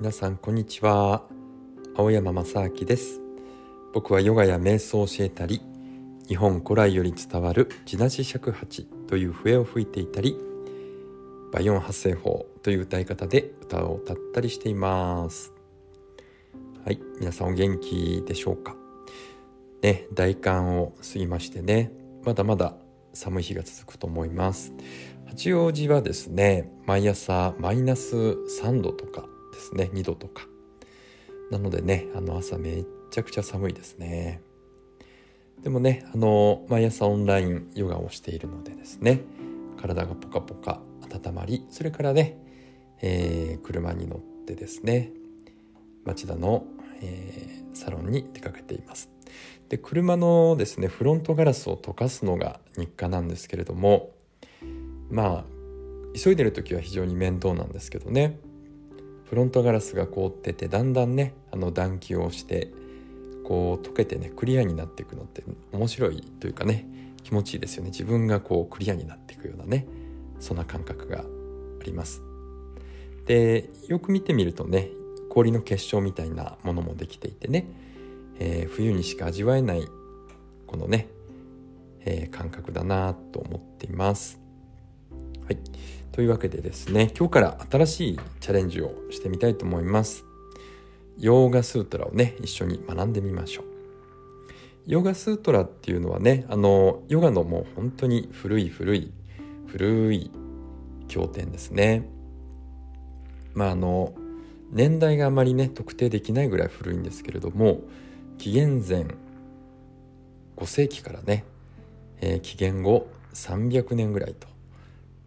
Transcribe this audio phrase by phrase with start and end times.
[0.00, 1.24] 皆さんこんにちは。
[1.96, 3.20] 青山正明です。
[3.92, 5.60] 僕はヨガや瞑想を教えたり
[6.28, 10.38] 日本古来より伝わる地なし尺八という笛を吹いていたり
[11.52, 15.52] バイオン発声法という歌い方で歌を歌ったりしています。
[16.84, 18.76] はい皆さんお元気でしょうか？
[19.82, 21.90] ね大寒を過ぎましてね
[22.24, 22.76] まだまだ
[23.14, 24.72] 寒い日が続くと思います。
[25.26, 29.26] 八王子はですね毎朝マイナス3度とか
[29.58, 29.90] ですね。
[29.92, 30.46] 2度とか。
[31.50, 34.40] なのでねあの朝めっちゃくちゃ寒いですね。
[35.62, 39.22] でもねあの毎朝オンラインヨガをしているのでですね
[39.76, 42.38] 体がポカポカ温まりそれからね、
[43.02, 45.10] えー、車に乗ってですね
[46.04, 46.64] 町田の、
[47.00, 49.10] えー、サロンに出かけています。
[49.68, 54.12] で車のですねフロントガラスを溶かすのが日課なんですけれども
[55.10, 55.44] まあ
[56.16, 58.38] 急いでる時は非常に面倒なんですけどね。
[59.28, 62.72] フロントガラスが凍っててだんだんねあの暖気をして
[63.44, 66.86] こう溶けてねクリアになっていくのって面白いというかね
[67.22, 67.90] 気持ちいいですよね。
[67.90, 69.86] 自分がこうクリアになっていくようなね
[70.40, 71.24] そんな感覚があ
[71.84, 72.22] ります。
[73.26, 74.88] でよく見てみるとね
[75.28, 77.66] 氷の結晶みたいなものもできていてね、
[78.38, 79.86] えー、冬にしか味わえない
[80.66, 81.08] このね、
[82.00, 84.40] えー、感覚だなと思っています。
[85.48, 85.58] はい。
[86.12, 90.26] というわけでですね、今日から新しいチャレンジをしてみたいと思います。
[91.16, 93.64] ヨーガスートラをね、一緒に学んでみましょう。
[94.84, 99.10] ヨガスートラっていうのはね、あの、ヨガのもう本当に古い古い、
[99.68, 100.30] 古い
[101.06, 102.06] 経典ですね。
[103.54, 104.12] まああの、
[104.70, 107.80] 年代があまりね、特定できないぐらい古いんですけれども、
[108.36, 109.06] 紀元前
[110.58, 111.46] 5世紀からね、
[112.20, 114.46] えー、紀元後300年ぐらいと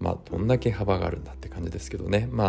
[0.00, 2.48] まあどんだけ幅があるんだって感じですけどね、まあ、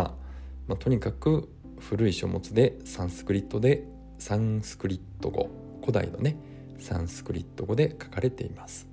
[0.66, 3.84] まあ、とにかく古い書物でサンスクリットで
[4.18, 6.36] サンスクリット語古代のね
[6.78, 8.88] サンスクリット語で書かれています。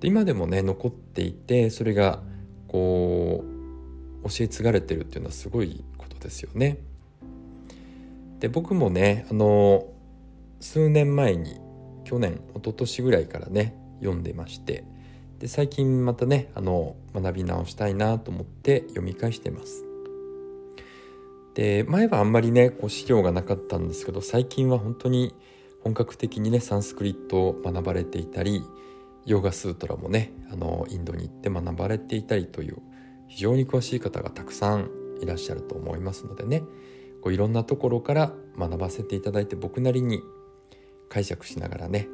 [0.00, 2.22] で今でもね残っていてそれが
[2.68, 3.44] こ
[4.24, 6.78] う教え継がれてるっていうのはすごいことですよね。
[8.40, 9.86] で僕もねあの
[10.60, 11.58] 数年前に
[12.04, 14.84] 去年一昨年ぐらいからね読んでまして
[15.38, 19.84] で最近またねあの学び直したいなと思って読み返してます。
[21.54, 25.34] で前はあんまりねこう資料がなかったんですけど最近は本当に
[25.82, 28.62] 本格的にねサンスクリットを学ばれていたり
[29.24, 32.76] ヨガスートラもねあのインドに行って学ばれていたりという
[33.26, 34.90] 非常に詳しい方がたくさん
[35.22, 36.62] いらっしゃると思いますのでね
[37.22, 40.22] こういろんなところから学ばせていただいて僕なりに
[41.08, 42.08] 解釈しながらね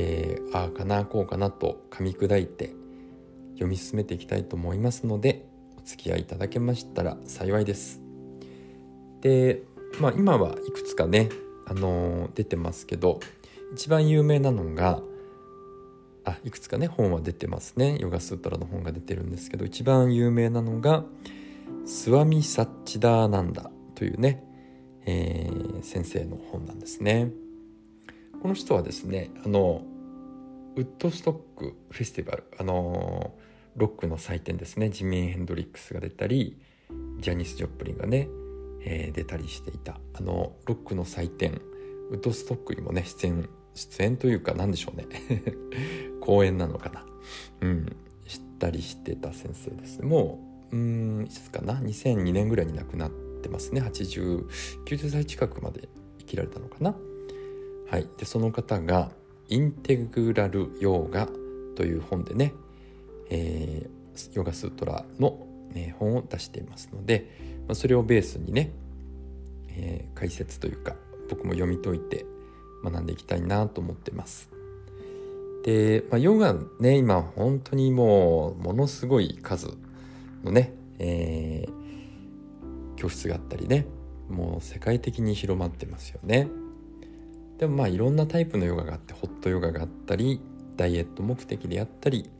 [0.00, 2.72] えー、ああかなこうかなと噛み砕いて
[3.54, 5.44] 読み進めていきたいと思いますので
[5.76, 8.00] お付き合いいただけましたら幸いです。
[9.22, 9.64] で、
[10.00, 11.30] まあ、今はいくつかね、
[11.66, 13.18] あのー、出てますけど
[13.74, 15.02] 一番有名なのが
[16.24, 21.02] あいくつかね本は出てますねヨガスートラの本が出てるんですけど一番有名なのが
[21.84, 24.44] スワミ・サッチダーナンダというね、
[25.06, 27.32] えー、先生の本なんですね。
[28.42, 29.82] この人はですねあの
[30.76, 33.34] ウッドストックフェスティバルあの
[33.76, 34.90] ロックの祭典ですね。
[34.90, 36.58] ジミー・ヘンドリックスが出たり
[37.20, 38.28] ジャニス・ジョプリンがね、
[38.82, 41.60] えー、出たりしていたあのロックの祭典
[42.10, 45.06] ウッドストックにもね出演出演というか何でしょうね。
[46.20, 47.06] 公演なのかな。
[47.60, 47.96] うん。
[48.26, 50.02] 知ったりしてた先生です。
[50.02, 50.40] も
[50.72, 53.10] ううんいつかな？2002年ぐらいに亡くなっ
[53.42, 53.80] てますね。
[53.80, 55.88] 8090歳近くまで
[56.18, 56.94] 生きられたのかな。
[57.90, 59.10] はい、でその方が
[59.48, 61.26] 「インテグラルヨーガ」
[61.74, 62.52] という本でね、
[63.30, 67.30] えー、ヨガスートラの、ね、本を出していますので、
[67.66, 68.72] まあ、それをベースにね、
[69.70, 70.96] えー、解説というか
[71.30, 72.26] 僕も読み解いて
[72.84, 74.50] 学んでいきたいなと思ってます。
[75.64, 79.68] で、まあ、ヨガね今本当にもうものすごい数
[80.44, 83.86] のね、えー、教室があったりね
[84.28, 86.48] もう世界的に広まってますよね。
[87.58, 90.40] でもまあいろんなタイプのヨガがあってホットヨガがあったり
[90.76, 92.30] ダイエット目的であったり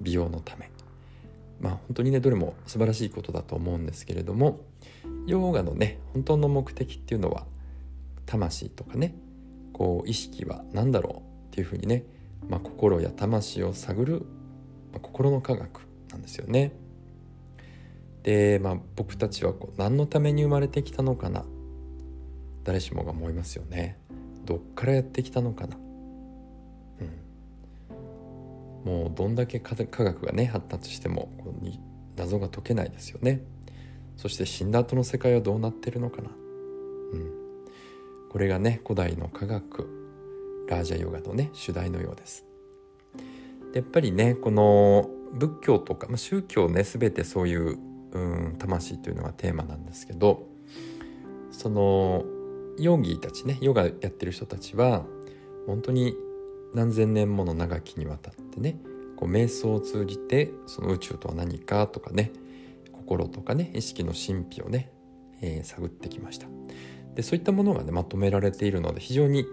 [0.00, 0.70] 美容のため
[1.60, 4.60] まあ本当にねどれも素晴らしいことだと思うんですけれども
[5.26, 7.46] ヨガのね本当の目的っていうのは
[8.26, 9.14] 魂とかね
[9.72, 12.04] こう意識は何だろうっていうふうにね、
[12.48, 14.26] まあ、心や魂を探る、
[14.92, 16.72] まあ、心の科学なんですよね。
[18.22, 21.44] で、まあ、僕たちはこう何のために生まれてきたのかな
[22.64, 23.98] 誰しもが思いますよね。
[24.46, 25.76] どっからやってきたのかな、
[28.84, 31.66] うん、もうどんだけ科学がね発達してもこう
[32.16, 33.42] 謎が解けないですよね。
[34.16, 36.30] そして死んだ後の世界はどうなってるのかな。
[36.30, 37.30] うん、
[38.30, 42.46] これがね古代の科学ラージャヨガのね主題のようです。
[43.74, 47.78] やっぱりねこの仏教とか、まあ、宗教ね全てそういう
[48.12, 50.48] うん魂というのがテーマなんですけど
[51.50, 52.24] その
[52.78, 55.04] ヨギたちねヨガやってる人たちは
[55.66, 56.14] 本当に
[56.74, 58.78] 何千年もの長きにわたってね
[59.16, 62.32] こう瞑想を通じてその宇宙とは何かとかね
[62.92, 64.90] 心とかね意識の神秘をね、
[65.40, 66.46] えー、探ってきました
[67.14, 69.46] でそういったものがねまとめられているので非常に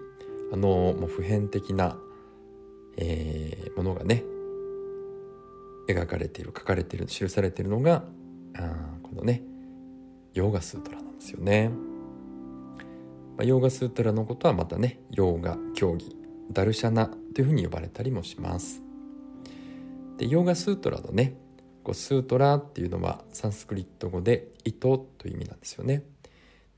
[0.52, 1.96] あのもう普遍的な、
[2.98, 4.22] えー、ものがね
[5.88, 8.04] 描かれている書かれている記されているのが
[8.56, 9.42] あこのね
[10.34, 11.93] ヨーガスートラなんですよね。
[13.36, 16.16] まあ、ヨーガスートラのことはまたねヨーガ競技
[16.52, 18.82] ダルシャナというふうに呼ばれたりもします。
[20.18, 21.36] でヨーガスートラのね
[21.82, 26.04] こうスートラっていうのはサンスクリット語で糸という意味なんですよね。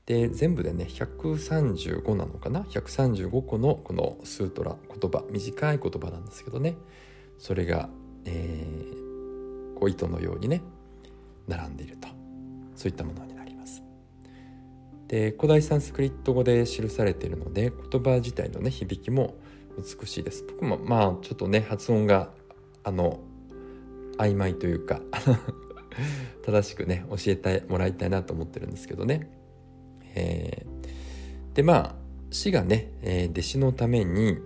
[0.05, 6.75] で全部でね135なのかな？135個のこのスートラ言葉短い言葉なんですけどね
[7.37, 7.89] それが
[8.27, 10.61] えー、こう糸のようにね
[11.47, 12.09] 並んでいると
[12.75, 13.36] そういったものになります。
[15.07, 19.35] で古代サンスクリット語で記されているので言葉自体のね響きも
[19.77, 20.43] 美しいです。
[20.47, 22.31] 僕もまあちょっとね発音が
[22.83, 23.19] あの
[24.17, 25.01] 曖昧というか
[26.45, 29.29] 正しくね教えてもらいたいなと思ってるんですけどね。
[30.15, 31.95] えー、でまあ
[32.31, 34.37] 死がね、えー、弟子のために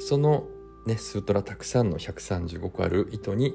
[0.00, 0.48] その
[0.86, 3.54] ね、スートラたくさんの135個ある糸に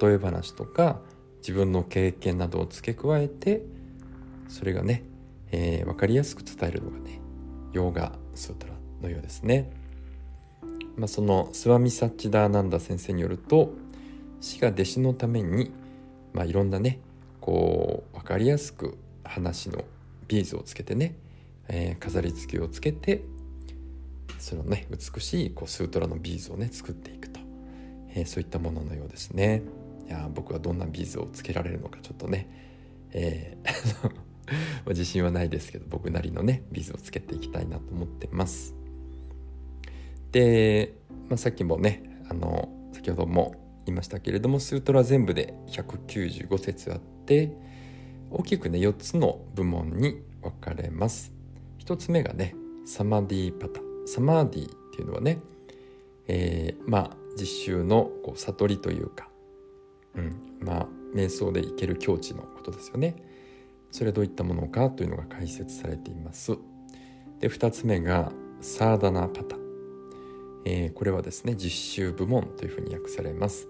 [0.00, 1.00] 例え話とか
[1.38, 3.62] 自分の経験などを付け加えて
[4.48, 5.04] それがね、
[5.52, 7.20] えー、分かりやすく伝えるのがね
[7.72, 9.70] ヨーガスートラのようですね。
[10.96, 13.72] まあ、そのスワミ・サッチダーナンダ先生によると
[14.40, 15.70] 死が弟子のために、
[16.32, 16.98] まあ、いろんなね
[17.40, 19.84] こう分かりやすく話の
[20.26, 21.14] ビーズをつけてね、
[21.68, 23.22] えー、飾り付けをつけて
[24.40, 27.38] そのね美しいこうスートラのビーズをね作っていくと、
[28.10, 29.62] えー、そういったもののようですね
[30.08, 32.48] いや僕はどんなビーズをつけられるのかちょっとね、
[33.12, 34.27] えー
[34.86, 38.74] 自信はないですけど僕なりのねビズをつけていきたいなと思ってます。
[40.32, 40.94] で、
[41.28, 43.54] まあ、さっきもねあの先ほども
[43.86, 47.52] 言いましたけれどもスートラ全部で195節あって
[48.30, 51.32] 大きくね4つの部門に分かれます。
[51.78, 52.54] 1つ目がね
[52.84, 55.40] サマディパタサマーディっていうのはね、
[56.26, 59.28] えー、まあ実習のこう悟りというか、
[60.16, 63.16] うん、まあ瞑想でいける境地のことですよね。
[63.90, 66.56] それはどういったものかというのが解説されています。
[67.40, 69.56] で2つ目がサーダナパタ、
[70.64, 73.68] えー、これはですね実習部門というふうに訳されます。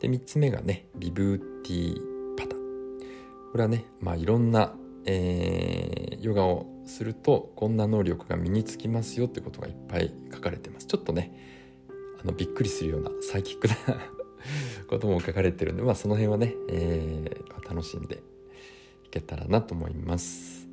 [0.00, 4.74] で3つ目がねビブーティーパタこれはねまあいろんな、
[5.06, 11.32] えー、ヨガをするとこんな能力が身につきますよってことがいっぱい書かれてますちょっとね
[12.22, 13.74] あのびっくりするようなサイキックな
[14.88, 18.22] ことも書かれてるんでまあその辺はね、えー、楽しんで
[19.14, 20.68] けたらなと思います。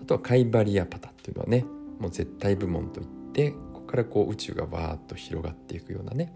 [0.00, 1.64] あとはカイバリアパタっていうのはね
[2.00, 6.34] もう絶対部門といってここからこう宇宙がわーっと広がっていくようなね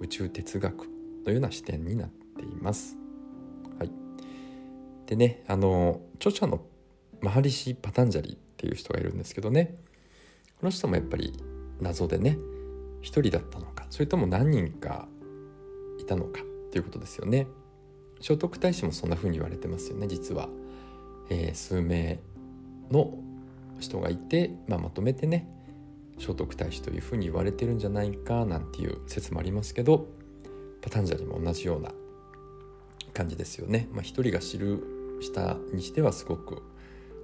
[0.00, 0.88] 宇宙哲学
[1.24, 2.96] のような視点になっています。
[3.78, 3.90] はい。
[5.06, 6.62] でねあの著者の
[7.20, 9.76] マハリシ・パタンジャリっていう人がいるんですけどね
[10.60, 11.32] この人もやっぱり
[11.80, 12.38] 謎でね
[13.00, 15.08] 一人だったのかそれとも何人か
[15.98, 17.46] いたのかっていうことですよね。
[18.20, 20.48] 聖徳太子もそんな風に言われてますよね実は、
[21.30, 22.18] えー、数名
[22.90, 23.14] の
[23.80, 25.48] 人がいて、まあ、まとめてね
[26.18, 30.06] 聖徳太子というふうに言われてるんじゃないかなんていう説もありますけど
[30.80, 31.90] パタンジャリも同じような
[33.12, 33.88] 感じですよね。
[33.92, 36.62] まあ、一人が知るしたにしてはすごく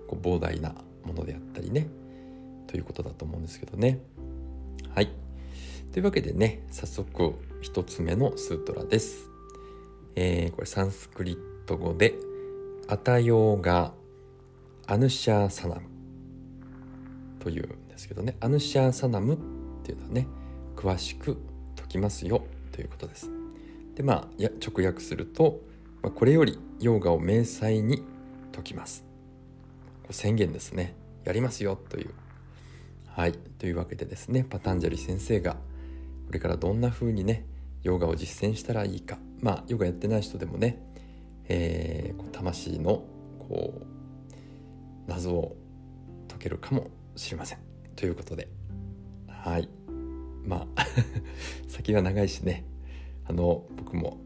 [0.07, 1.89] こう膨大なものであったりね
[2.69, 4.01] ということだと思うんですけどね。
[4.95, 5.11] はい。
[5.93, 9.29] というわけでね早速1つ目のスートラです、
[10.15, 12.15] えー、これサンスクリット語で
[12.91, 13.93] アタヨーガ
[14.89, 15.83] アヌシャーサナム
[17.39, 18.37] というんですけどね。
[18.41, 19.39] アヌシャーサナムっ
[19.85, 20.27] ていうのはね
[20.75, 21.41] 詳しく
[21.77, 22.43] 解きますよ。
[22.73, 23.31] ということです。
[23.95, 25.61] でまあや直訳すると、
[26.03, 28.03] まあ、これよりヨーガを明細に
[28.51, 29.05] 解きます。
[30.11, 30.97] 宣言ですね。
[31.23, 31.77] やりますよ。
[31.77, 32.11] という。
[33.07, 33.35] はい。
[33.35, 35.53] というわけでですねパタンジャリ先生が
[36.27, 37.47] これからどんな風にね
[37.85, 39.17] ヨガを実践したらいいか。
[39.41, 40.83] まあヨガやってない人でもね、
[41.51, 43.03] えー、魂の
[43.41, 45.57] こう謎を
[46.29, 47.59] 解けるかもしれません。
[47.97, 48.49] ということで。
[49.27, 49.69] はい。
[50.47, 50.87] まあ
[51.69, 52.65] 先は長いしね。
[53.25, 54.19] あの僕も、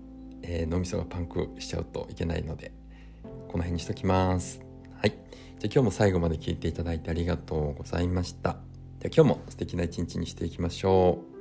[0.43, 2.73] えー、脳みそがパンクしちゃうといけないので
[3.49, 4.61] この辺にしときます。
[4.99, 5.11] はい。
[5.59, 8.59] じゃ今日も最後まで聞いていただいてありがとうございました。
[8.99, 11.34] では今日も素敵な一日にしていきましょう。